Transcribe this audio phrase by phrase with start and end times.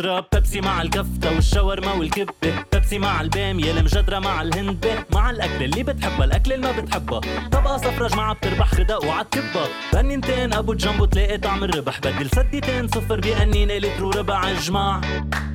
[0.00, 2.64] اشرب بيبسي مع الكفتة والشاورما والكبة.
[2.72, 5.04] بيبسي مع البامية المجدرة مع الهندبة.
[5.12, 7.20] مع الأكل اللي بتحبها الأكل اللي ما بتحبها.
[7.48, 11.98] طبقة صفرة جماعة بتربح خدق وعتكبها بنينتين أبو جنبو تلاقي طعم الربح.
[11.98, 15.00] بدل سديتين صفر بأنينة لتر وربع اجمع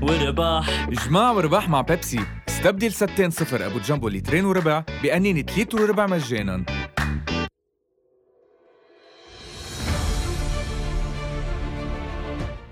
[0.01, 2.25] ورباح إجماع ورباح مع بيبسي.
[2.49, 6.65] استبدل ستين صفر أبو جنبو لترين وربع بأنينة لتر وربع مجانا.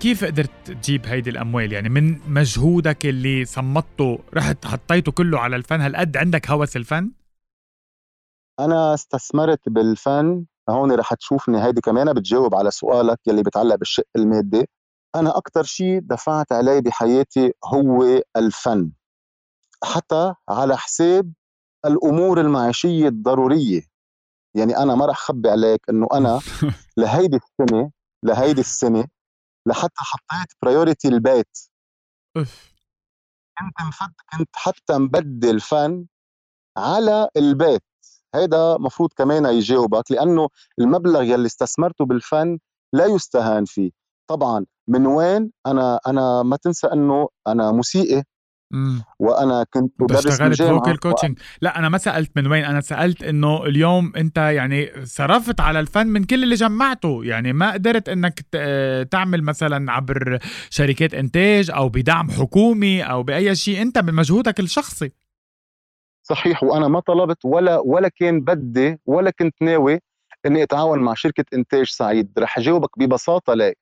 [0.04, 5.80] كيف قدرت تجيب هيدي الأموال؟ يعني من مجهودك اللي صمته رحت حطيته كله على الفن
[5.80, 7.12] هالقد عندك هوس الفن؟
[8.60, 14.66] أنا استثمرت بالفن هون رح تشوفني هيدي كمان بتجاوب على سؤالك يلي بتعلق بالشق المادي.
[15.16, 18.90] أنا أكثر شيء دفعت عليه بحياتي هو الفن
[19.84, 21.32] حتى على حساب
[21.86, 23.82] الأمور المعيشية الضرورية.
[24.56, 26.40] يعني أنا ما رح اخبي عليك إنه أنا
[26.96, 27.90] لهيدي السنة
[28.24, 29.04] لهيدي السنة
[29.66, 31.58] لحتى حطيت برايورتي البيت
[32.36, 32.74] اف
[33.58, 36.06] كنت مفد كنت حتى مبدل فن
[36.76, 37.82] على البيت.
[38.34, 42.58] هيدا مفروض كمان يجاوبك لأنه المبلغ يلي استثمرته بالفن
[42.92, 43.90] لا يستهان فيه.
[44.30, 48.22] طبعا من وين؟ أنا أنا ما تنسى إنه أنا موسيقي.
[49.18, 53.64] وأنا كنت بدرس اشتغلت فوكال كوتشنج لا أنا ما سألت من وين أنا سألت إنه
[53.64, 57.24] اليوم أنت يعني صرفت على الفن من كل اللي جمعته.
[57.24, 58.40] يعني ما قدرت إنك
[59.10, 60.38] تعمل مثلا عبر
[60.70, 63.82] شركات إنتاج أو بدعم حكومي أو بأي شيء.
[63.82, 65.12] أنت من مجهودك الشخصي.
[66.22, 70.00] صحيح وأنا ما طلبت ولا ولا كان بدي ولا كنت ناوي
[70.46, 72.32] إني أتعاون مع شركة إنتاج سعيد.
[72.38, 73.74] رح أجاوبك ببساطة ليه.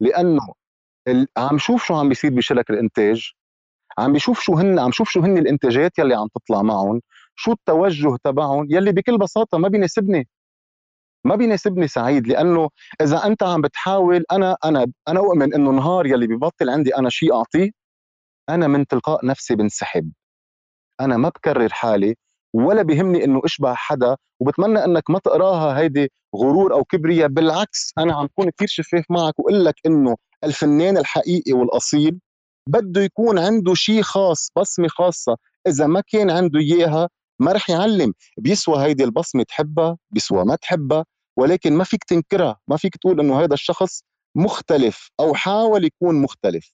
[0.00, 0.54] لأنه
[1.36, 3.32] عم شوف شو عم بيصير بشركة الإنتاج.
[3.98, 7.00] عم بيشوف شو هن عم شوف شو هن الإنتاجات يلي عم تطلع معهم
[7.36, 10.28] شو التوجه تبعهم يلي بكل بساطة ما بيناسبني.
[11.26, 12.68] ما بيناسبني سعيد لأنه
[13.02, 17.34] إذا أنت عم بتحاول أنا أنا أنا أؤمن إنه نهار يلي ببطل عندي أنا شيء
[17.34, 17.70] أعطيه
[18.50, 20.12] أنا من تلقاء نفسي بنسحب.
[21.00, 22.14] أنا ما بكرر حالي
[22.54, 27.28] ولا بيهمني إنه أشبه حدا وبتمنى إنك ما تقراها هيدي غرور أو كبرياء.
[27.28, 32.20] بالعكس أنا عم كون كثير شفاف معك وأقول لك إنه الفنان الحقيقي والأصيل
[32.68, 35.36] بده يكون عنده شيء خاص بصمة خاصة.
[35.68, 37.08] إذا ما كان عنده إياها
[37.40, 38.12] ما رح يعلم.
[38.38, 41.04] بيسوى هيدي البصمة تحبها بيسوى ما تحبها
[41.38, 42.56] ولكن ما فيك تنكرها.
[42.68, 44.02] ما فيك تقول إنه هذا الشخص
[44.36, 46.72] مختلف أو حاول يكون مختلف.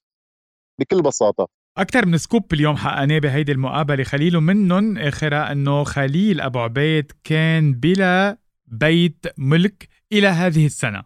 [0.80, 1.48] بكل بساطة.
[1.78, 4.04] أكثر من سكوب اليوم حققناه بهيدي المقابلة.
[4.04, 11.02] خليل ومنهم آخرها أنه خليل أبو عبيد كان بلا بيت ملك إلى هذه السنة.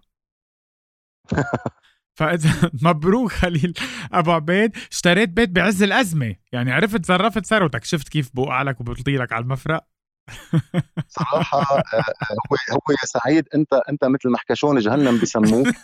[2.17, 3.75] فإذا مبروك خليل
[4.13, 4.77] أبو عبيد.
[4.93, 6.37] اشتريت بيت بعز الأزمة.
[6.53, 7.85] يعني عرفت تصرفت ثروتك.
[7.85, 9.85] شفت كيف بوقع لك وبطيلك على المفرق.
[11.09, 12.03] صراحة آه، آه،
[12.51, 15.65] هو هو يا سعيد أنت أنت مثل محكشون جهنم بسموه.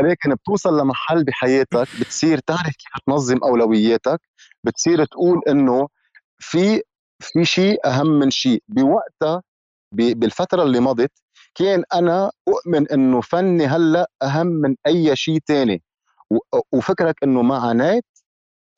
[0.00, 4.20] ولكن, بتوصل لمحل بحياتك بتصير تعرف كيف تنظم أولوياتك
[4.64, 5.88] بتصير تقول إنه
[6.38, 6.82] في
[7.20, 8.62] في شيء أهم من شيء.
[8.68, 9.42] بوقتها
[9.92, 11.12] بالفترة اللي مضت
[11.56, 15.82] كان أنا أؤمن إنه فني هلأ أهم من أي شيء تاني.
[16.72, 18.04] وفكرك إنه ما عانيت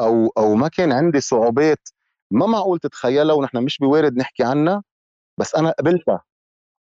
[0.00, 1.88] أو أو ما كان عندي صعوبات
[2.30, 4.82] ما معقول تتخيلها ونحن مش بوارد نحكي عنها
[5.40, 6.22] بس أنا قبلتها.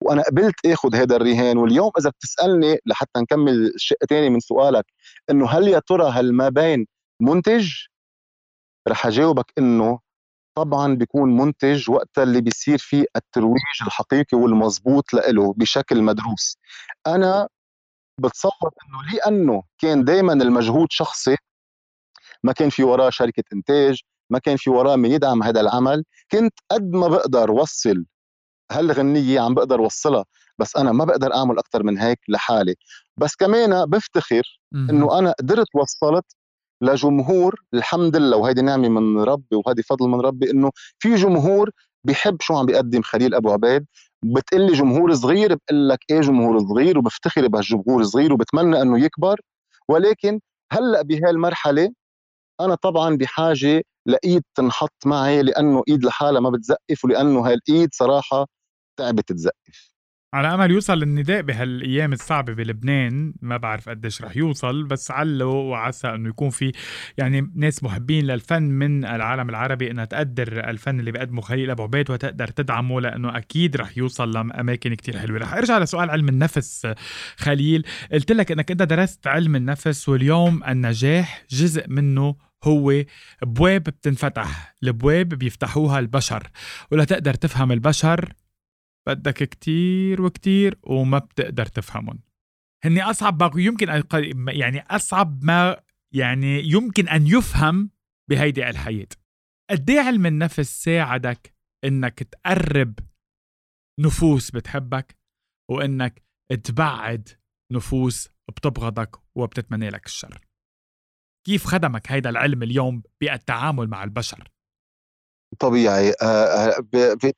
[0.03, 1.59] وأنا قبلت اخذ هذا الرهان.
[1.59, 4.85] واليوم إذا بتسألني لحتى نكمل شق تاني من سؤالك
[5.31, 6.87] إنه هل يا ترى هل ما بين
[7.23, 7.71] منتج؟
[8.89, 10.01] رح أجاوبك إنه
[10.56, 16.59] طبعا بيكون منتج وقت اللي بيصير فيه الترويج الحقيقي والمضبوط له بشكل مدروس.
[17.06, 17.49] أنا
[18.21, 21.37] بتصور إنه لأنه كان دائما المجهود شخصي
[22.43, 24.00] ما كان في وراه شركة إنتاج
[24.31, 28.05] ما كان في وراه من يدعم هذا العمل كنت قد ما بقدر وصل
[28.73, 30.25] هالغنية عم بقدر وصلها
[30.59, 32.75] بس أنا ما بقدر أعمل أكثر من هيك لحالي.
[33.17, 36.25] بس كمان بفتخر إنه أنا قدرت وصلت
[36.82, 41.70] لجمهور الحمد لله وهيدي نعمة من ربي وهذه فضل من ربي إنه في جمهور
[42.04, 43.87] بيحب شو عم بيقدم خليل أبو عبيد.
[44.25, 49.41] بتقلي جمهور صغير بقول لك إيه جمهور صغير وبفتخر بهالجمهور الصغير وبتمنى إنه يكبر.
[49.88, 50.40] ولكن
[50.73, 51.93] هلأ بهالمرحلة
[52.61, 58.46] أنا طبعا بحاجة لإيد تنحط معي لأنه إيد لحالها ما بتزقف ولأنه هالايد صراحة
[58.99, 59.95] تعبت تزقف.
[60.37, 63.35] على أمل يوصل النداء بهالأيام الصعبة بلبنان.
[63.43, 66.73] ما بعرف قديش رح يوصل بس علو وعسى إنه يكون في
[67.19, 72.11] يعني ناس محبين للفن من العالم العربي إنها تقدر الفن اللي بيقدمه خليل أبو عبيد
[72.11, 75.38] وتقدر تدعمه لأنه أكيد رح يوصل لأماكن كتير حلوة.
[75.38, 76.89] رح أرجع لسؤال علم النفس
[77.37, 77.87] خليل.
[78.12, 83.05] قلت لك إنك أنت درست علم النفس واليوم النجاح جزء منه هو
[83.43, 86.50] ابواب بتنفتح الابواب بيفتحوها البشر.
[86.91, 88.32] ولا تقدر تفهم البشر
[89.08, 92.19] بدك كتير وكتير وما بتقدر تفهمهم.
[92.85, 94.06] هني أصعب ما يمكن أن-
[94.49, 95.82] يعني أصعب ما
[96.14, 97.91] يعني يمكن أن يفهم
[98.31, 99.08] بهيدي الحياة.
[99.70, 101.55] قد علم النفس ساعدك
[101.85, 102.99] إنك تقرب
[104.00, 105.19] نفوس بتحبك
[105.70, 106.23] وإنك
[106.64, 107.29] تبعد
[107.73, 110.41] نفوس بتبغضك وبتتمنى لك الشر.
[111.47, 114.49] كيف خدمك هيدا العلم اليوم بالتعامل مع البشر؟
[115.61, 116.14] طبيعي.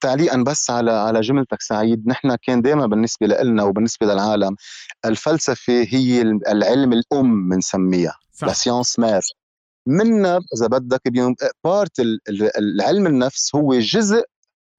[0.00, 4.56] تعليقا بس على على جملتك سعيد نحن كان دائما بالنسبة لنا وبالنسبة للعالم
[5.04, 9.20] الفلسفة هي العلم الأم بنسميها لا سيانس مير
[9.86, 11.00] منا إذا بدك
[11.64, 11.92] part
[12.58, 14.22] العلم النفس هو جزء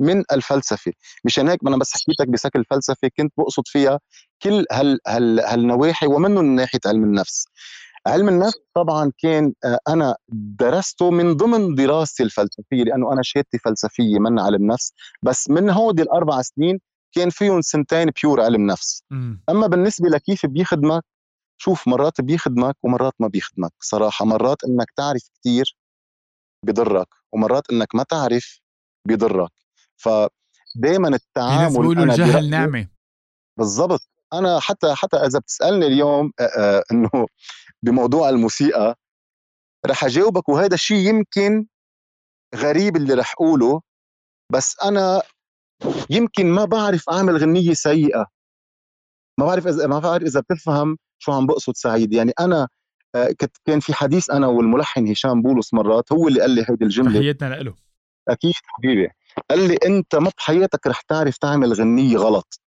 [0.01, 0.91] من الفلسفة.
[1.25, 3.99] مشان هيك أنا بس حكيتك بشكل فلسفي كنت بقصد فيها
[4.43, 7.45] كل هال هال هالنواحي ومنهم ناحية علم النفس.
[8.09, 10.15] علم النفس طبعا كان آه، أنا
[10.59, 14.93] درسته من ضمن دراستي الفلسفية لأنه أنا شهادتي فلسفية من علم نفس.
[15.21, 16.79] بس من هودي الأربع سنين
[17.15, 19.03] كان فيهم سنتين pure علم نفس.
[19.11, 19.35] م.
[19.49, 21.03] أما بالنسبة لكيف بيخدمك
[21.57, 23.71] شوف مرات بيخدمك ومرات ما بيخدمك.
[23.79, 25.77] صراحة مرات إنك تعرف كثير
[26.65, 28.61] بضرك ومرات إنك ما تعرف
[29.07, 29.51] بيضرك
[29.97, 32.87] فدائما التعامل بيقولوا الجهل نعمه
[33.57, 34.09] بالضبط.
[34.33, 36.31] أنا حتى حتى إذا بتسألني اليوم
[36.91, 37.25] إنه
[37.83, 38.95] بموضوع الموسيقى
[39.85, 41.65] رح أجاوبك وهذا الشيء يمكن
[42.55, 43.81] غريب اللي رح أقوله
[44.51, 45.21] بس أنا
[46.09, 48.25] يمكن ما بعرف أعمل غنية سيئة.
[49.39, 52.13] ما بعرف إذا ما بعرف إذا بتفهم شو عم بقصد سعيد.
[52.13, 52.67] يعني أنا
[53.15, 57.19] كنت كان في حديث أنا والملحن هشام بولس مرات هو اللي قال لي هيدي الجملة.
[57.19, 57.75] تحياتنا له
[58.27, 59.09] أكيد حبيبي.
[59.49, 62.61] قال لي أنت ما بحياتك رح تعرف تعمل غنية غلط.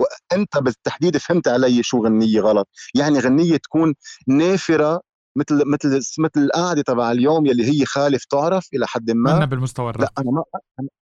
[0.00, 2.68] وأنت بالتحديد فهمت علي شو غنية غلط.
[2.94, 3.94] يعني غنية تكون
[4.26, 5.00] نافرة
[5.36, 9.36] مثل مثل مثل القعدة تبع اليوم يلي هي خالف تعرف إلى حد ما.
[9.36, 10.42] أنا بالمستوى لا أنا ما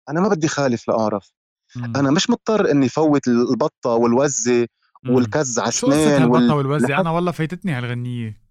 [0.10, 1.32] أنا ما بدي خالف لأعرف.
[1.76, 1.94] مم.
[1.96, 4.68] أنا مش مضطر إني فوت البطة والوزة
[5.10, 8.42] والكز على اسنان شو البطه والوزة؟ أنا والله فايتتني هالغنية.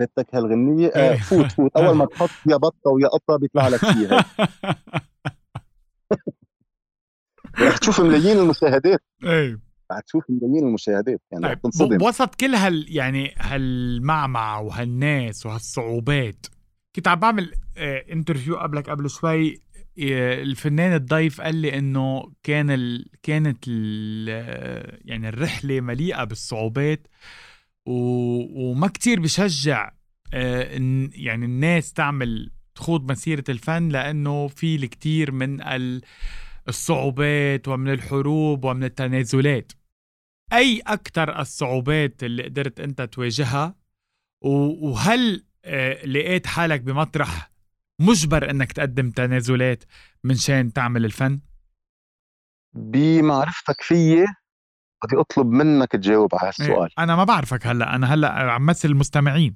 [0.00, 0.90] فاتك هالغنية.
[0.94, 1.18] آه إيه.
[1.18, 1.70] فوت فوت.
[1.76, 4.24] أول ما تحط يا بطة ويا قطة بيطلع لك فيها.
[7.58, 9.00] رح تشوف ملايين المشاهدات.
[9.24, 16.46] إيه رح تشوف ملايين المشاهدات يعني طيب بوسط كل هال يعني هالمعمعة وهالناس وهالصعوبات
[16.96, 19.60] كنت عم بعمل آه interview قبلك قبل شوي
[20.02, 23.06] آه الفنان الضيف قال لي إنه كان ال...
[23.22, 24.28] كانت ال...
[25.04, 27.06] يعني الرحلة مليئة بالصعوبات
[27.86, 27.92] و...
[28.70, 29.92] وما كتير بشجع
[30.34, 30.78] آه
[31.14, 36.02] يعني الناس تعمل تخوض مسيرة الفن لأنه في الكثير من ال...
[36.68, 39.72] الصعوبات ومن الحروب ومن التنازلات.
[40.52, 43.74] أي أكثر الصعوبات اللي قدرت أنت تواجهها؟
[44.44, 47.50] وهل آه، لقيت حالك بمطرح
[48.00, 49.84] مجبر أنك تقدم تنازلات
[50.24, 51.40] من شان تعمل الفن؟
[52.74, 54.26] بمعرفتك فيي
[55.04, 56.90] بدي أطلب منك تجاوب على إيه، هالسؤال.
[56.98, 59.54] أنا ما بعرفك هلأ أنا هلأ عم مثل المستمعين.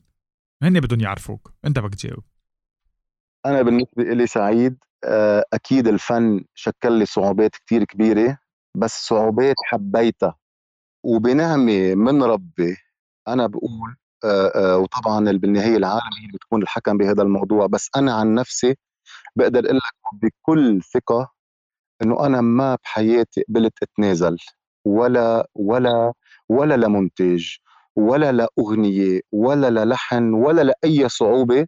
[0.62, 2.25] هن بدهم يعرفوك أنت بدك تجاوب.
[3.46, 8.38] أنا بالنسبة لي سعيد آه، أكيد الفن شكل لي صعوبات كتير كبيرة
[8.76, 10.37] بس صعوبات حبيتها
[11.04, 12.76] وبنعمه من ربي.
[13.28, 18.34] أنا بقول آه، آه، وطبعا بالنهاية العالم هي بتكون الحكم بهذا الموضوع بس أنا عن
[18.34, 18.76] نفسي
[19.37, 21.32] بقدر أقول لك بكل ثقة
[22.02, 24.37] إنه أنا ما بحياتي قبلت أتنازل
[24.87, 26.12] ولا ولا
[26.48, 27.46] ولا لمنتج
[27.96, 31.66] ولا لأغنية ولا للحن ولا لأي صعوبة.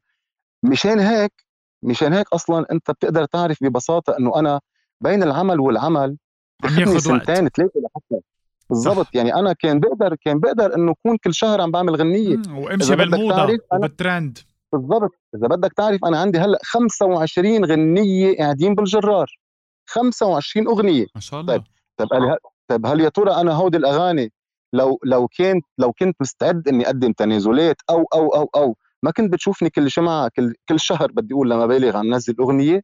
[0.64, 1.41] مشان هيك
[1.82, 4.60] مشان هيك أصلا أنت بتقدر تعرف ببساطة إنه أنا
[5.00, 6.16] بين العمل والعمل
[6.62, 8.22] بخدني سنتين ثلاثة لحتى.
[8.70, 9.06] بالضبط.
[9.14, 12.42] يعني أنا كان بقدر كان بقدر إنه أكون كل شهر عم بعمل غنية.
[12.50, 14.38] وامشي بالموضة وبالترند.
[14.72, 15.10] بالضبط.
[15.34, 19.38] إذا بدك تعرف أنا عندي هلأ 25 غنية قاعدين بالجرار.
[19.86, 21.06] 25 أغنية.
[21.14, 21.56] ما شاء الله.
[21.56, 21.64] طيب
[21.96, 22.36] طيب هل
[22.68, 24.32] طيب هل يا ترى أنا هودي الأغاني
[24.72, 29.32] لو لو كنت لو كنت مستعد إني أقدم تنازلات أو أو أو أو ما كنت
[29.32, 32.82] بتشوفني كل جمعه كل كل شهر بدي أقول لما بالغ عم نزل أغنية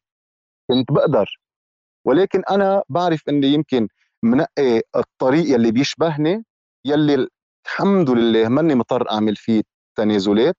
[0.71, 1.41] كنت بقدر.
[2.05, 3.89] ولكن أنا بعرف إني يمكن
[4.23, 6.45] منقي الطريق يلي بيشبهني
[6.85, 7.29] يلي
[7.67, 9.63] الحمد لله ماني مضطر أعمل فيه
[9.97, 10.57] تنازلات.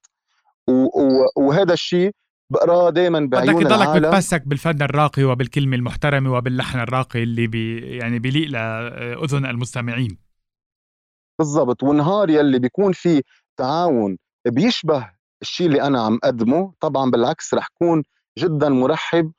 [1.37, 2.11] وهذا الشيء
[2.51, 8.19] بقراه دائما بعيون بدك يضلك بتمسك بالفن الراقي وبالكلمة المحترمة وباللحن الراقي اللي بي يعني
[8.19, 10.17] بيليق لأذن المستمعين.
[11.39, 11.83] بالضبط.
[11.83, 13.23] والنهار يلي بيكون في
[13.57, 18.03] تعاون بيشبه الشيء اللي أنا عم اقدمه طبعا بالعكس رح كون
[18.39, 19.31] جدا مرحب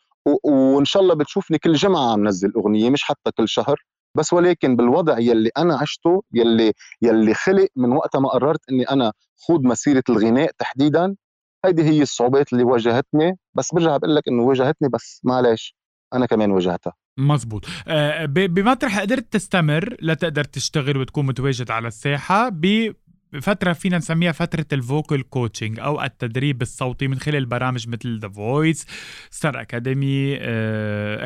[0.45, 3.77] وإن شاء الله بتشوفني كل جمعة عم نزل أغنية مش حتى كل شهر
[4.17, 9.13] بس ولكن بالوضع يلي أنا عشته يلي يلي خلق من وقت ما قررت إني أنا
[9.37, 11.15] خوض مسيرة الغناء تحديدا
[11.65, 15.75] هيدي هي الصعوبات اللي واجهتني بس برجع بقول لك إنه واجهتني بس معلش
[16.15, 16.93] أنا كمان واجهتها.
[17.19, 17.65] مزبوط.
[17.89, 22.49] آه بمطرح قدرت تستمر لتقدر تشتغل وتكون متواجد على الساحة
[23.43, 28.29] فترة فينا نسميها فترة ال vocal coaching أو التدريب الصوتي من خلال برامج مثل ذا
[28.29, 28.87] فويس
[29.31, 30.37] ستار أكاديمي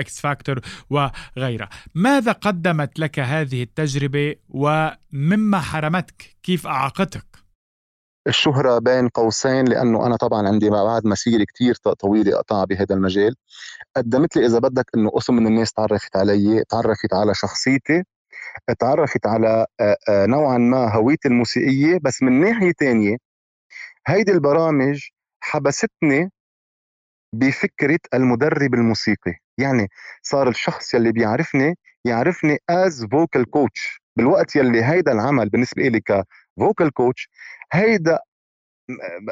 [0.01, 1.69] إكس فاكتور وغيرها.
[1.95, 7.27] ماذا قدمت لك هذه التجربة ومما حرمتك؟ كيف أعاقتك؟
[8.29, 13.35] الشهرة بين قوسين لأنه أنا طبعا عندي بعد مسيرة كتير طويلة قطع بهذا المجال.
[13.97, 18.03] قدمت لي إذا بدك أنه قسم من الناس تعرفت علي تعرفت على شخصيتي.
[18.79, 19.67] تعرفت على
[20.11, 23.17] نوعا ما هويتي الموسيقية بس من ناحية تانية
[24.07, 25.09] هيدي البرامج
[25.41, 26.31] حبستني
[27.35, 29.35] بفكرة المدرب الموسيقي.
[29.59, 29.89] يعني
[30.23, 36.16] صار الشخص يلي بيعرفني يعرفني as vocal coach بالوقت يلي هيدا العمل بالنسبة لي ك
[36.16, 37.29] vocal coach
[37.73, 38.19] هيدا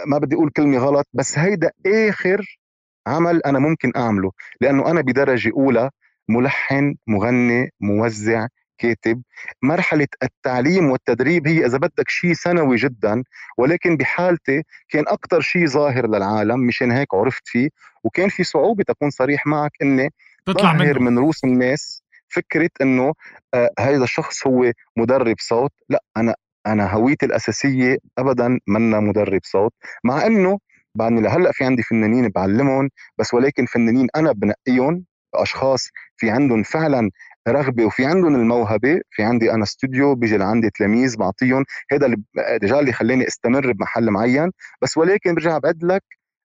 [0.06, 2.58] ما بدي أقول كلمة غلط بس هيدا آخر
[3.06, 4.32] عمل أنا ممكن أعمله.
[4.60, 5.90] لأنه أنا بدرجة أولى
[6.28, 8.46] ملحن مغني موزع.
[8.82, 9.22] كاتب
[9.62, 13.22] مرحلة التعليم والتدريب هي إذا بدك شيء ثانوي جدا
[13.58, 17.68] ولكن بحالتي كان أكثر شيء ظاهر للعالم مشان هيك عرفت فيه
[18.04, 20.10] وكان في صعوبة تكون صريح معك إني
[20.46, 20.98] تطلع منه.
[20.98, 23.12] من رؤوس الناس فكرة إنه
[23.54, 26.34] آه هذا الشخص هو مدرب صوت لا أنا
[26.66, 29.72] أنا هويتي الأساسية ابدا منا مدرب صوت
[30.04, 30.58] مع إنه
[30.94, 37.10] بعدني لهلا في عندي فنانين بعلمهم بس ولكن فنانين أنا بنقيهم أشخاص في عندهم فعلا
[37.48, 42.06] رغبة وفي عندهم الموهبة في عندي أنا استوديو بيجي لعندي تلاميذ بعطيهم هذا
[42.38, 44.50] الرجال اللي خلاني استمر بمحل معين
[44.82, 46.04] بس ولكن برجع بعد لك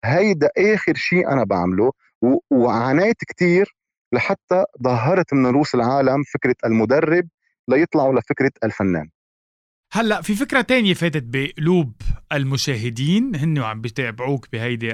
[0.06, 1.92] هيدا آخر شيء أنا بعمله
[2.52, 3.76] وعانيت كثير
[4.14, 7.28] لحتى ظهرت من رؤوس العالم فكرة المدرب
[7.68, 9.10] ليطلعوا لفكرة الفنان.
[9.96, 11.94] هلا في فكرة تانية فاتت بقلوب
[12.32, 13.36] المشاهدين.
[13.36, 14.88] هن وعم بيتابعوك بهيدي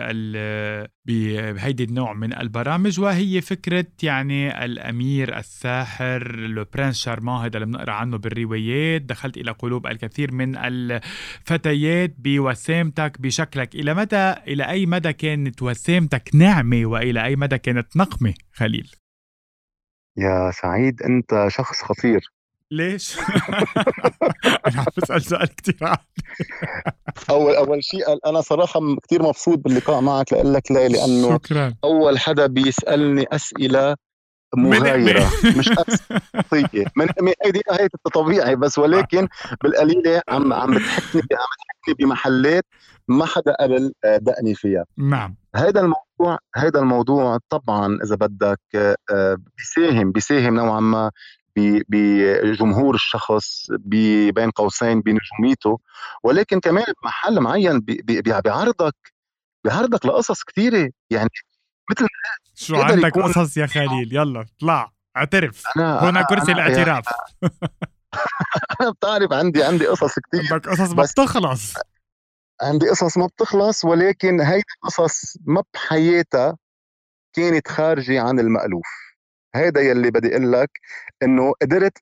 [1.05, 7.91] بهيدي النوع من البرامج وهي فكرة يعني الأمير الساحر لو برنس شارمان هذا اللي بنقرأ
[7.91, 9.01] عنه بالروايات.
[9.01, 13.75] دخلت إلى قلوب الكثير من الفتيات بوسامتك بشكلك.
[13.75, 18.91] إلى مدى إلى أي مدى كانت وسامتك نعمه وإلى أي مدى كانت نقمة خليل؟
[20.17, 22.21] يا سعيد أنت شخص خطير.
[22.71, 23.17] ليش؟
[24.67, 25.75] أنا عم بسأل سؤال كثير
[27.29, 31.73] اول أول شيء أنا صراحة كثير مبسوط باللقاء معك لاقول لك ليه لأنه شكرا.
[31.83, 33.95] أول حدا بيسألني أسئلة
[34.55, 39.27] مغايرة مش أسئلة من هيدي هي طبيعي بس ولكن
[39.63, 42.65] بالقليلة عم عم بتحكني عم بتحكني بمحلات
[43.07, 44.85] ما حدا قبل دقني فيها.
[44.97, 45.35] نعم.
[45.55, 48.59] هذا الموضوع هذا الموضوع طبعا إذا بدك
[49.11, 51.11] آه، بيساهم بيساهم نوعا ما
[51.55, 55.79] بجمهور الشخص بين قوسين بنجوميته.
[56.23, 58.95] ولكن كمان بمحل معين بيعرضك
[59.63, 61.29] بيعرضك لقصص كثيره يعني
[61.91, 62.07] مثل
[62.55, 65.63] شو عندك قصص يا خليل؟ يلا اطلع اعترف.
[65.77, 67.05] هنا كرسي الاعتراف.
[68.81, 71.73] أنا بتعرف عندي عندي قصص كثير عندك قصص ما بتخلص.
[72.61, 76.57] عندي قصص ما بتخلص ولكن هيدي القصص ما بحياتها
[77.33, 78.87] كانت خارجة عن المألوف.
[79.55, 80.69] هيدا يلي بدي أقول لك
[81.23, 81.97] إنه قدرت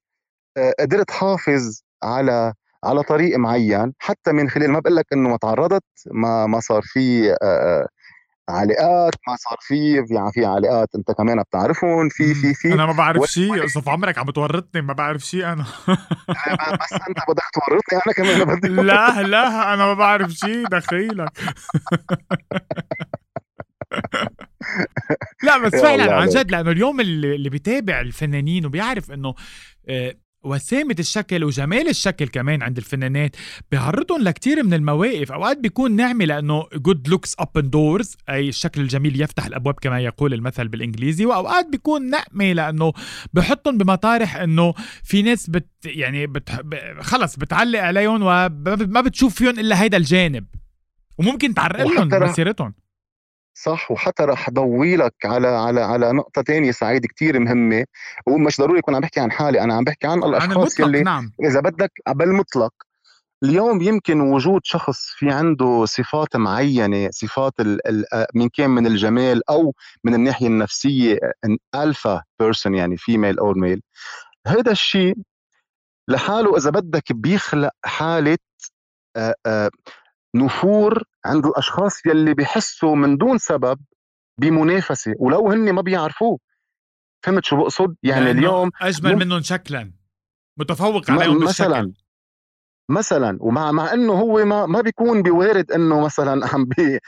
[0.57, 5.37] آه، قدرت حافظ على على طريق معين حتى من خلال ما بقول لك إنه ما
[5.37, 7.87] تعرضت ما ما صار في آه، آه،
[8.49, 12.93] علاقات ما صار في يعني في علاقات أنت كمان بتعرفهم في في في أنا ما
[12.93, 15.65] بعرف شيء صف عمرك عم تورطني ما بعرف شيء أنا.
[16.81, 21.31] بس أنت بدك تورطني أنا كمان بدي لا لا أنا ما بعرف شيء دخيلك.
[25.43, 29.35] لا بس فعلا عن جد لأنه اليوم اللي بيتابع الفنانين وبيعرف إنه
[29.89, 33.35] آه، وسامة الشكل وجمال الشكل كمان عند الفنانات
[33.71, 35.31] بيعرضهم لكتير من المواقف.
[35.31, 40.33] أوقات بيكون نعمة لأنه good looks open doors أي الشكل الجميل يفتح الأبواب كما يقول
[40.33, 41.25] المثل بالإنجليزي.
[41.25, 42.93] وأوقات بيكون نقمة لأنه
[43.33, 44.73] بحطهم بمطارح إنه
[45.03, 46.49] في ناس بت يعني بت
[47.01, 50.45] خلص بتعلق عليهم وما بتشوف فيهم إلا هيدا الجانب.
[51.17, 52.73] وممكن تعرقل لهم مسيرتهم.
[53.63, 57.85] صح وحتى رح ضوي لك على على على نقطة تانية سعيد كتير مهمة
[58.27, 61.31] ومش ضروري يكون عم بحكي عن حالي أنا عم بحكي عن الأشخاص عن اللي نعم.
[61.43, 62.73] إذا بدك بالمطلق
[63.43, 69.49] اليوم يمكن وجود شخص في عنده صفات معينة صفات ال ال إن كان من الجمال
[69.49, 69.73] أو
[70.03, 71.17] من الناحية النفسية
[71.75, 73.81] alpha person يعني female أو male
[74.47, 75.15] هذا الشيء
[76.07, 78.37] لحاله إذا بدك بيخلق حالة
[80.37, 83.79] نفور عند الأشخاص يلي بيحسوا من دون سبب
[84.39, 86.39] بمنافسة ولو هن ما بيعرفوه.
[87.23, 89.15] فهمت شو بقصد؟ يعني اليوم أجمل.
[89.15, 89.91] منهم شكلا.
[90.57, 91.93] متفوق عليهم مثلا
[92.89, 96.99] مثلا ومع مع إنه هو ما ما بيكون بوارد إنه مثلا عم بي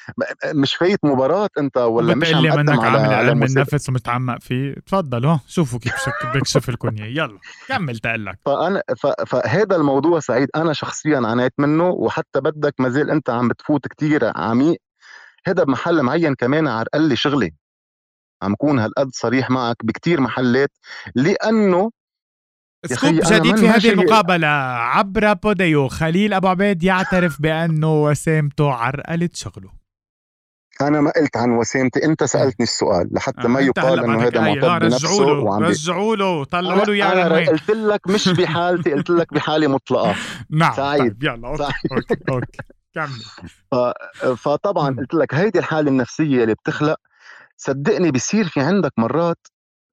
[0.45, 3.43] مش فايت مباراة أنت ولا مش عم منك على عامل علم.
[3.43, 4.75] النفس ومتعمق فيه.
[4.86, 8.39] تفضلوا ها شوفوا كيف بكشف لكم اياه يلا كمل تقلك.
[8.45, 8.83] فأنا.
[9.27, 10.50] فهذا الموضوع سعيد.
[10.55, 14.77] أنا شخصيا عانيت منه وحتى بدك ما زال أنت عم بتفوت كتير عميق.
[15.48, 17.51] هذا بمحل معين كمان عرقل لي شغلي.
[18.43, 20.71] عم كون هالقد صريح معك بكتير محلات
[21.15, 21.91] لأنه
[22.86, 29.36] scoop أنا جديد في هذه المقابلة عبر بوديو خليل أبو عبيد يعترف بأنه وسامته عرقلت
[29.36, 29.79] شغله
[30.81, 34.45] أنا ما قلت عن وسامتي أنت سألتني السؤال لحتى ما آه، أنت يقال بعدك هذا
[34.45, 34.55] آية.
[34.55, 35.65] معتد بنفسه رجعوا له وعم بي...
[35.65, 40.15] رجعوا له طلعوا له اياه أنا قلت لك مش بحالتي قلت لك بحالي مطلقة
[40.50, 41.01] نعم سعيد.
[41.01, 41.91] طيب يلا okay سعيد.
[41.91, 42.58] okay okay
[42.95, 44.95] كمل فطبعا.
[45.00, 46.98] قلت لك هيدي الحالة النفسية اللي بتخلق
[47.57, 49.48] صدقني بيصير في عندك مرات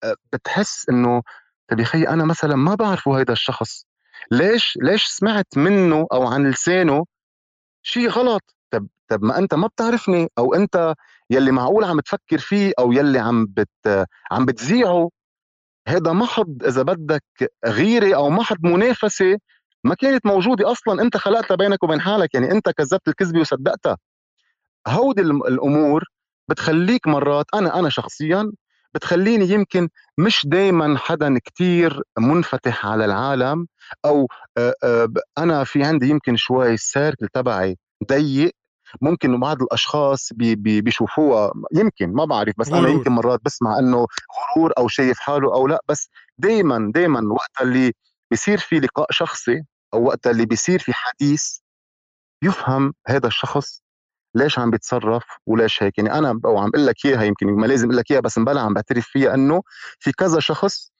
[0.04, 1.22] آه، بتحس إنه
[1.68, 3.86] طب يا أنا مثلا ما بعرفه هيدا الشخص.
[4.30, 7.04] ليش ليش سمعت منه أو عن لسانه
[7.82, 10.94] شيء غلط؟ طب طب ما أنت ما بتعرفني أو أنت
[11.30, 15.10] يلي معقول عم تفكر فيه أو يلي عم بت عم بتذيعه.
[15.88, 17.24] هذا محض إذا بدك
[17.66, 19.38] غيرة أو محض منافسة
[19.84, 22.34] ما كانت موجودة أصلا أنت خلقتها بينك وبين حالك.
[22.34, 23.98] يعني أنت كذبت الكذبة وصدقتها.
[24.88, 26.04] هودي الأمور
[26.48, 28.52] بتخليك مرات أنا أنا شخصيا
[28.94, 29.88] بتخليني يمكن
[30.18, 33.66] مش دايما حدا كتير منفتح على العالم
[34.04, 34.28] أو
[35.38, 37.76] أنا في عندي يمكن شوي السيركل تبعي
[38.08, 38.50] ضيق
[39.00, 42.88] ممكن بعض الأشخاص بي بي بيشوفوها يمكن ما بعرف بس أنا.
[42.88, 44.06] يمكن مرات بسمع إنه
[44.56, 47.92] غرور أو شايف حاله أو لأ بس دايما دايما وقت اللي
[48.30, 49.62] بيصير في لقاء شخصي
[49.94, 51.58] أو وقت اللي بيصير في حديث
[52.42, 53.82] يفهم هذا الشخص
[54.36, 57.84] ليش عم بيتصرف وليش هيك؟ يعني أنا أو عم أقول لك إياها يمكن ما لازم
[57.84, 59.62] أقول لك إياها بس مبلا عم بعترف فيها إنه
[59.98, 60.92] في كذا شخص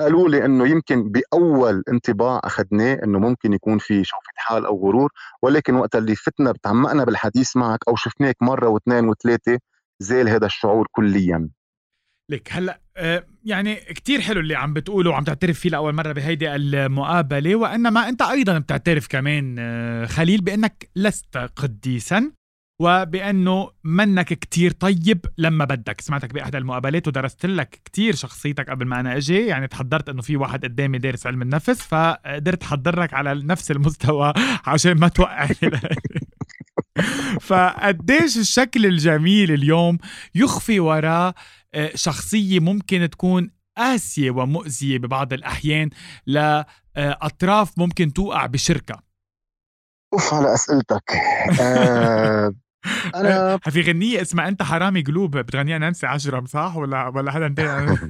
[0.00, 5.10] قالوا لي إنه يمكن بأول انطباع أخذناه إنه ممكن يكون في شوفة حال أو غرور
[5.42, 9.58] ولكن وقت اللي فتنا بتعمقنا بالحديث معك أو شفناك مرة واثنين وثلاثة
[10.00, 11.48] زال هذا الشعور كليا.
[12.30, 16.54] لك هلأ آه، يعني كتير حلو اللي عم بتقوله وعم تعترف فيه لأول مرة بهيدي
[16.54, 22.32] المقابلة وإنما أنت أيضا بتعترف كمان آه، خليل بأنك لست قديسا.
[22.80, 26.00] وبأنه منك كتير طيب لما بدك.
[26.00, 29.46] سمعتك باحدى المقابلات ودرست لك كتير شخصيتك قبل ما أنا أجي.
[29.46, 34.32] يعني تحضرت إنه في واحد قدامي دارس علم النفس فقدرت أحضرك على نفس المستوى
[34.66, 35.54] عشان ما توقعني
[37.40, 39.98] فقديش الشكل الجميل اليوم
[40.34, 41.34] يخفي وراه
[41.74, 45.90] آه، شخصية ممكن تكون قاسية ومؤذية ببعض الأحيان
[46.26, 49.02] لأطراف ممكن توقع بشركة.
[50.12, 51.12] أوف على أسئلتك.
[51.60, 52.54] آه
[53.14, 57.96] أنا في غنية اسمها أنت حرامي قلوب بتغنيها نانسي عجرم صح ولا ولا حدا تاني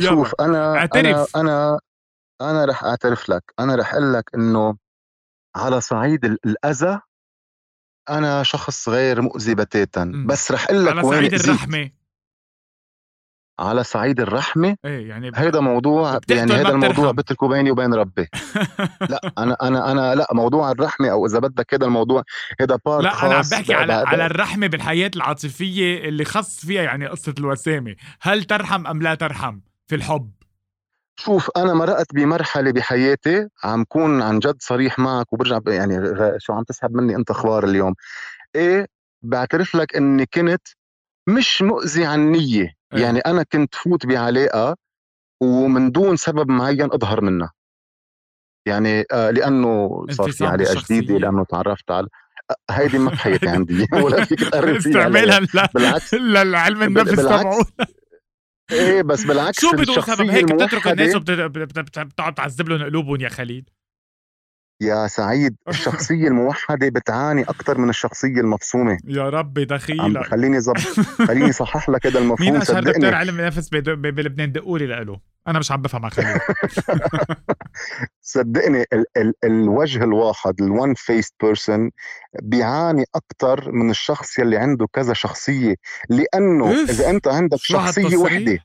[0.00, 1.06] شوف أنا اعترف.
[1.06, 1.78] أنا أنا
[2.40, 4.76] أنا رح اعترف لك أنا رح أقول لك إنه
[5.56, 7.00] على صعيد ال- الأذى
[8.10, 10.12] أنا شخص غير مؤذي بتاتا.
[10.26, 11.90] بس رح أقول لك على صعيد أذيت.
[13.60, 14.76] على صعيد الرحمة.
[14.84, 17.10] إيه يعني هيدا موضوع يعني هذا الموضوع.
[17.10, 18.28] بتركه بيني وبين ربي.
[19.10, 22.22] لا أنا أنا أنا لا موضوع الرحمة أو إذا بدك هذا الموضوع
[22.60, 26.82] هذا بارت لا أنا عم بحكي على بعد- على الرحمة بالحياة العاطفية اللي خص فيها
[26.82, 27.94] يعني قصة الوسامة.
[28.20, 30.30] هل ترحم أم لا ترحم في الحب؟
[31.20, 36.62] شوف أنا مرقت بمرحلة بحياتي عم كون عن جد صريح معك وبرجع يعني شو عم
[36.62, 37.94] تسحب مني أنت أخبار اليوم.
[38.54, 38.86] إيه
[39.22, 40.62] بعترف لك إني كنت
[41.28, 43.00] مش مؤذي عن نيه إيه.
[43.02, 44.76] يعني أنا كنت فوت بعلاقة
[45.42, 47.52] ومن دون سبب معين أظهر منها.
[48.68, 50.82] يعني آه لأنه صار في علاقة.
[50.90, 52.08] جديدة لأنه تعرفت على
[52.50, 53.86] آه، هيدي ما بحياتي عندي.
[54.04, 55.40] ولا فيك تقرب فيها استعمالها
[55.74, 56.14] بالعكس.
[56.34, 57.64] للعلم النفس تبعه.
[58.72, 63.64] إيه بس بالعكس شو بدون سبب؟ هيك بتترك الناس وبتقعد تعذب لهم قلوبهم يا خليل.
[64.80, 68.98] يا سعيد الشخصية الموحدة بتعاني أكثر من الشخصية المفصومة.
[69.04, 70.26] يا ربي دخيلك.
[70.26, 70.76] خليني زب...
[71.28, 74.78] خليني صحح لك هذا مين المفهوم اشهر دكتور صدقني علم نفس بد- ب- بلبنان؟ دقوا
[74.78, 75.20] لي لإله.
[75.48, 76.26] أنا مش عم بفهم خليل.
[78.22, 79.04] صدقني ال...
[79.16, 79.32] ال...
[79.44, 81.90] الوجه الواحد ال one face person
[82.42, 85.74] بيعاني أكثر من الشخص يلي عنده كذا شخصية.
[86.08, 88.58] لأنه إذا أنت عندك شخصية؟ وحدة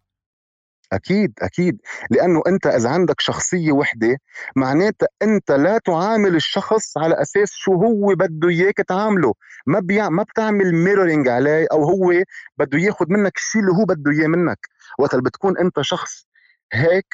[0.94, 1.82] أكيد أكيد.
[2.12, 4.18] لأنه أنت إذا عندك شخصية وحدة
[4.56, 9.34] معناتها أنت لا تعامل الشخص على أساس شو هو بده إياك تعامله.
[9.68, 12.24] ما بيع ما بتعمل ميرورينج عليه أو هو
[12.58, 14.60] بده ياخد منك الشيء اللي هو بده إياه منك.
[15.00, 16.28] وقت بتكون أنت شخص
[16.74, 17.06] هيك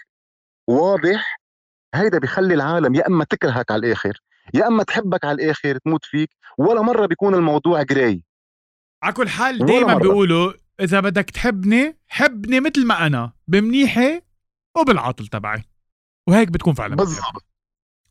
[0.68, 1.40] واضح
[1.96, 4.22] هيدا بيخلي العالم يا إما تكرهك على الآخر
[4.54, 8.24] يا إما تحبك على الآخر تموت فيك ولا مرة بيكون الموضوع جراي
[9.04, 9.96] على كل حال مرة.
[10.00, 14.22] بيقولوا إذا بدك تحبني حبني مثل ما أنا بمنيحة
[14.78, 15.64] وبالعاطل تبعي.
[16.28, 17.46] وهيك بتكون فعلا بالضبط.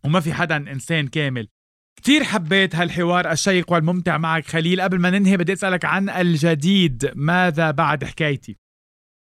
[0.05, 1.49] وما في حدا إنسان كامل.
[1.97, 4.81] كتير حبيت هالحوار الشيق والممتع معك خليل.
[4.81, 7.13] قبل ما ننهي بدي أسألك عن الجديد.
[7.15, 8.59] ماذا بعد حكايتي؟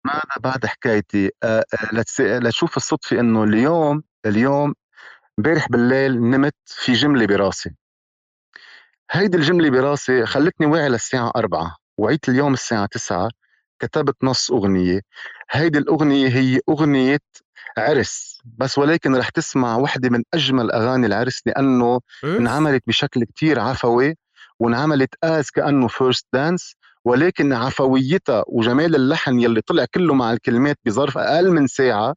[0.06, 1.64] ماذا بعد حكايتي؟ أه
[2.20, 4.74] أه لتشوف الصدفة إنه اليوم اليوم
[5.38, 7.70] امبارح بالليل نمت في جملة براسي.
[9.10, 11.76] هيدي الجملة براسي خلتني واعي للساعة أربعة.
[11.98, 13.30] وعيت اليوم الساعة تسعة
[13.80, 15.00] كتبت نص أغنية.
[15.50, 17.18] هيدي الأغنية هي أغنية
[17.78, 24.14] عرس بس ولكن رح تسمع وحدة من أجمل أغاني العرس لأنه انعملت بشكل كتير عفوي
[24.60, 31.18] وانعملت as كأنه first dance ولكن عفويتها وجمال اللحن يلي طلع كله مع الكلمات بظرف
[31.18, 32.14] أقل من ساعة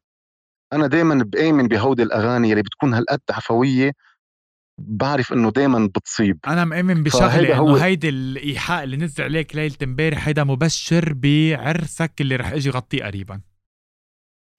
[0.72, 3.92] أنا دائما بآمن بهودي الأغاني يلي بتكون هالقد عفوية
[4.88, 6.38] بعرف إنه دائما بتصيب.
[6.46, 12.36] أنا مؤمن بشغلة إنه هيدي الإيحاء اللي نزل عليك ليلة امبارح هيدا مبشر بعرسك اللي
[12.36, 13.40] رح إجي غطيه قريبا.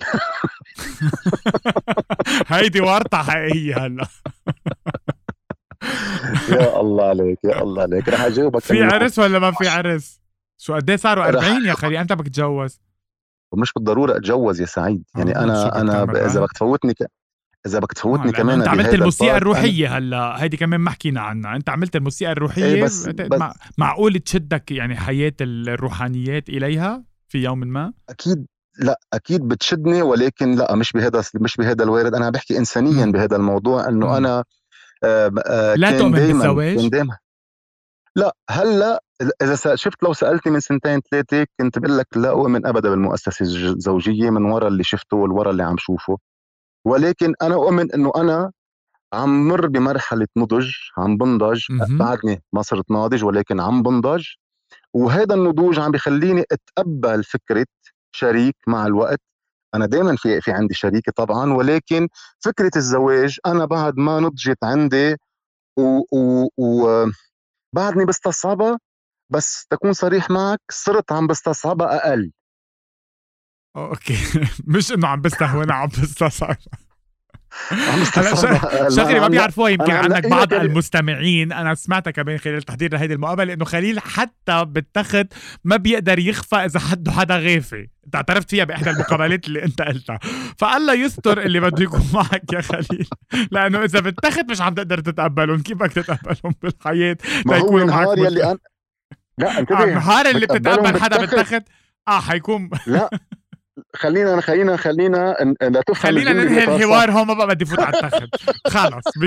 [2.47, 4.07] هيدي ورطه حقيقية هلا.
[6.49, 8.09] يا الله عليك يا الله عليك.
[8.09, 10.21] رح أجاوبك في عرس ولا ما في عرس؟
[10.57, 12.81] شو قد إيه صاروا 40 يا خلي؟ أنت بدك تتجوز
[13.53, 15.03] ومش بالضرورة أتجوز يا سعيد.
[15.15, 16.97] يعني آه أنا أنا إذا بدك تفوتني ك...
[17.65, 20.43] إذا بدك تفوتني آه كمان أنت عملت الموسيقى الروحية هلا.
[20.43, 21.55] هيدي كمان ما حكينا عنها.
[21.55, 23.41] أنت عملت الموسيقى الروحية؟ إيه بس, بس
[23.77, 28.45] معقول تشدك يعني حياة الروحانيات إليها في يوم ما؟ أكيد
[28.79, 32.15] لا أكيد بتشدني ولكن لا مش بهذا مش بهذا الوارد.
[32.15, 34.43] أنا بحكي انسانيا بهذا الموضوع إنه أنا
[35.03, 36.91] آه آه لا تؤمن بالزواج؟
[38.15, 39.03] لا هلأ
[39.41, 44.29] اذا شفت لو سألتني من سنتين ثلاثة كنت بقول لك لا أؤمن ابدا بالمؤسسة الزوجية
[44.29, 46.17] من وراء اللي شفته والورا اللي عم شوفه.
[46.85, 48.51] ولكن أنا أؤمن إنه أنا
[49.13, 51.63] عم مر بمرحلة نضج عم بنضج
[51.99, 54.25] بعدني ما صرت ناضج ولكن عم بنضج.
[54.93, 57.65] وهذا النضوج عم بخليني أتقبل فكرة
[58.15, 59.21] شريك مع الوقت.
[59.75, 62.07] أنا دائما في في عندي شريكة طبعا ولكن
[62.39, 65.15] فكرة الزواج أنا بعد ما نضجت عندي
[65.79, 67.05] و, و, و
[67.75, 68.79] بعدني بستصعبها
[69.31, 72.31] بس تكون صريح معك صرت عم بستصعبها أقل.
[73.75, 74.17] أوكي.
[74.67, 76.57] مش إنه عم بستهون عم بستصعب.
[78.95, 83.65] شغلة ما بيعرفوها يمكن عنك بعض المستمعين أنا سمعتها كمان خلال تحضير لهيدي المقابلة إنه
[83.65, 85.27] خليل حتى بالتخت
[85.63, 90.19] ما بيقدر يخفى إذا حده حدا غافي أنت اعترفت فيها بإحدى المقابلات اللي أنت قلتها.
[90.57, 93.09] فالله يستر اللي بده يكون معك يا خليل.
[93.51, 98.57] لأنه إذا بالتخت مش عم تقدر تتقبلهم كيف بدك تتقبلهم بالحياة تيكونوا معك يلي أن...
[99.37, 101.63] لا انتبه النهار اللي بتتقبل حدا بالتخت؟
[102.07, 103.09] آه حيكون لا.
[103.95, 108.29] خلينا خلينا خلينا لا تفهم خلينا ننهي الحوار هون ما بقى بدي فوت على التخت.
[108.67, 109.03] خلص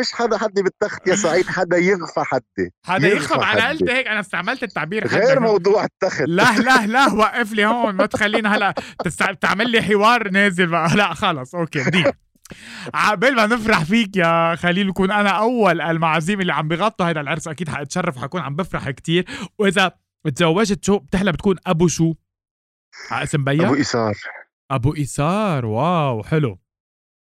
[0.00, 2.72] مش حدا حدي بالتخت يا سعيد حدا يغفى حدي.
[2.86, 3.34] حدا يغفى.
[3.44, 6.22] على قلت هيك أنا استعملت التعبير غير موضوع التخت.
[6.26, 8.74] لا لا لا وقف لي هون ما تخلينا هلا
[9.40, 10.96] تعمل لي حوار نازل بقى.
[10.96, 12.04] لا خلص okay دي.
[12.94, 17.48] عقبال ما نفرح فيك يا خليل يكون أنا أول المعازيم اللي عم بغطوا هذا العرس
[17.48, 19.24] أكيد حأتشرف حكون عم بفرح كتير.
[19.58, 19.92] وإذا
[20.34, 22.14] تزوجت شو؟ بتحلى بتكون أبو شو؟
[23.10, 24.14] على اسم بيا؟ أبو ايثار
[24.70, 26.58] أبو ايثار wow حلو.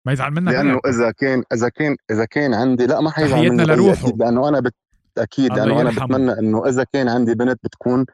[0.06, 3.64] ما يزعل منك لأنه إذا كان إذا كان إذا كان عندي لا ما حيزعل مني.
[3.64, 4.08] لروحه.
[4.08, 4.76] لأنه أنا بت...
[5.18, 8.06] أكيد لأنه أنا بتمنى إنه إذا كان عندي بنت بتكون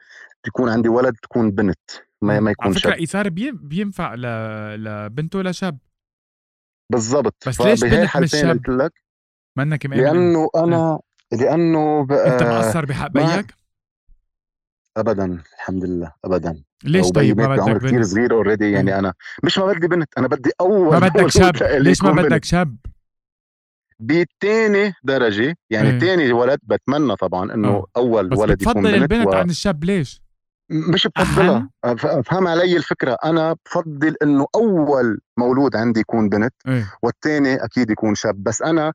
[0.44, 1.90] بيكون عندي ولد تكون بنت.
[2.22, 4.22] ما ما يكون على فكرة ايثار بينفع ل...
[4.84, 5.78] لبنت ولا شاب؟
[6.92, 7.48] بالضبط.
[7.48, 8.92] بس ليش بنت مش شاب؟ قلت لك.
[9.56, 11.00] منك لأنه أنا
[11.32, 13.54] لأنه بقى أنت مقصر بحق بيك؟
[14.96, 16.62] ابدا الحمد لله ابدا.
[16.84, 20.28] ليش طيب؟ ما بدك بنت؟ كثير صغير already يعني أنا مش ما بدي بنت أنا
[20.28, 21.56] بدي أول ما بدك شاب.
[21.62, 22.76] ليش ما بدك شاب؟
[24.00, 25.98] بتاني درجة يعني إيه.
[25.98, 27.86] تاني ولد بتمنى طبعا إنه أوه.
[27.96, 29.32] أول بس ولد يكون بنت البنت و...
[29.32, 30.22] عن الشاب ليش؟
[30.70, 31.70] مش بفضلها.
[31.84, 33.16] أفهم علي الفكرة.
[33.24, 36.92] أنا بفضل إنه أول مولود عندي يكون بنت إيه.
[37.02, 38.42] والثاني أكيد يكون شاب.
[38.42, 38.92] بس أنا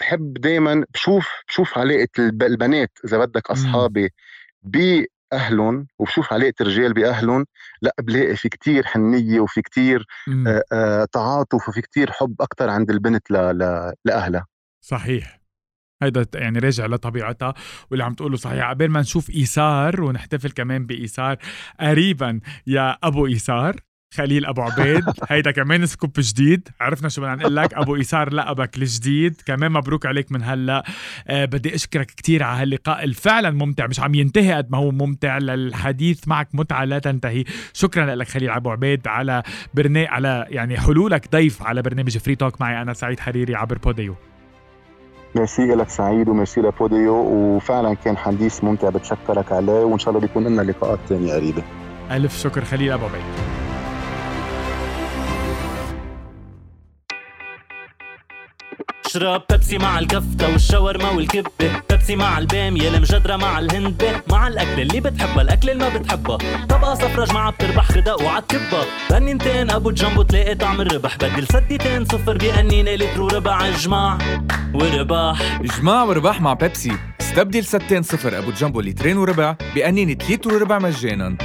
[0.00, 4.10] بحب دايما بشوف بشوف علاقة البنات إذا بدك أصحابي
[4.62, 7.46] بأهلهم وبشوف علاقه الرجال بأهلهم
[7.82, 10.06] لا بلاقي في كتير حنية وفي كتير
[10.46, 13.30] آه آه تعاطف وفي كتير حب أكثر عند البنت
[14.04, 14.46] لأهلها.
[14.80, 15.42] صحيح.
[16.02, 17.54] هيدا يعني راجع لطبيعتها
[17.90, 18.70] واللي عم تقوله صحيح.
[18.70, 21.36] قبل ما نشوف ايثار ونحتفل كمان بايثار
[21.80, 23.76] قريبا يا أبو ايثار
[24.12, 25.04] خليل أبو عبيد.
[25.30, 26.68] هيدا كمان scoop جديد.
[26.80, 27.74] عرفنا شو بدنا نقول لك.
[27.74, 30.84] أبو إيثار لقبك الجديد كمان مبروك عليك من هلأ.
[31.28, 33.86] أه بدي أشكرك كثير على هاللقاء الفعلا ممتع.
[33.86, 35.38] مش عم ينتهي قد ما هو ممتع.
[35.38, 37.44] للحديث معك متعة لا تنتهي.
[37.72, 39.42] شكرا لك خليل أبو عبيد على
[39.74, 42.82] برنامج على يعني حلولك ضيف على برنامج Free Talk معي.
[42.82, 44.14] أنا سعيد حريري عبر بوديو.
[45.36, 47.14] ميرسي لك سعيد وميرسي لبوديو.
[47.14, 49.72] وفعلا كان حديث ممتع بتشكرك عليه.
[49.84, 51.62] وإن شاء الله بيكون لنا لقاءات ثانية قريبة.
[52.10, 53.61] ألف شكر خليل أبو عبيد.
[59.12, 61.82] اشرب بيبسي مع الكفتة والشاورما والكبة.
[61.90, 66.38] بيبسي مع البامية المجدرة مع الهندبة مع الأكل اللي بتحبها الأكل اللي ما بتحبها.
[66.68, 71.16] طبقة صفرة جمعة بتربح غداء وعالكبة بنينتين أبو جنبو تلاقي طعم الربح.
[71.16, 74.18] بدل سديتين صفر بأنينة لتر وربع جماع
[74.74, 76.92] ورباح إجماع ورباح مع بيبسي.
[77.20, 81.36] استبدل ستين صفر أبو جامبو لترين وربع بقنينة لتر وربع مجانا.